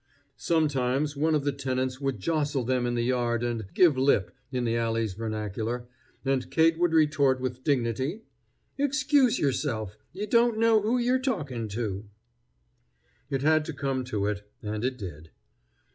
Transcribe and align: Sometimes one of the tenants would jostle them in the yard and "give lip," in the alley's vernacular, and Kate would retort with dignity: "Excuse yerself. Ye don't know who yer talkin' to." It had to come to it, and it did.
Sometimes 0.37 1.15
one 1.15 1.35
of 1.35 1.43
the 1.43 1.51
tenants 1.51 2.01
would 2.01 2.19
jostle 2.19 2.63
them 2.63 2.87
in 2.87 2.95
the 2.95 3.03
yard 3.03 3.43
and 3.43 3.65
"give 3.75 3.95
lip," 3.99 4.33
in 4.51 4.63
the 4.63 4.75
alley's 4.75 5.13
vernacular, 5.13 5.85
and 6.25 6.49
Kate 6.49 6.79
would 6.79 6.91
retort 6.91 7.39
with 7.39 7.63
dignity: 7.63 8.23
"Excuse 8.79 9.37
yerself. 9.37 9.99
Ye 10.11 10.25
don't 10.25 10.57
know 10.57 10.81
who 10.81 10.97
yer 10.97 11.19
talkin' 11.19 11.67
to." 11.77 12.05
It 13.29 13.43
had 13.43 13.63
to 13.65 13.73
come 13.73 14.03
to 14.05 14.25
it, 14.25 14.41
and 14.63 14.83
it 14.83 14.97
did. 14.97 15.29